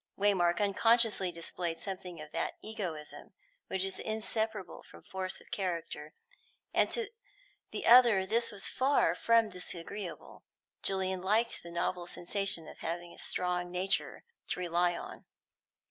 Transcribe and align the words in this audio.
Waymark 0.17 0.59
unconsciously 0.59 1.31
displayed 1.31 1.77
something 1.77 2.19
of 2.19 2.31
that 2.31 2.57
egoism 2.63 3.33
which 3.67 3.83
is 3.83 3.99
inseparable 3.99 4.81
from 4.81 5.03
force 5.03 5.39
of 5.39 5.51
character, 5.51 6.15
and 6.73 6.89
to 6.89 7.09
the 7.69 7.85
other 7.85 8.25
this 8.25 8.51
was 8.51 8.67
far 8.67 9.13
from 9.13 9.51
disagreeable; 9.51 10.41
Julian 10.81 11.21
liked 11.21 11.61
the 11.61 11.69
novel 11.69 12.07
sensation 12.07 12.67
of 12.67 12.79
having 12.79 13.13
a 13.13 13.19
strong 13.19 13.69
nature 13.69 14.23
to 14.47 14.59
rely 14.59 14.89
upon. 14.93 15.25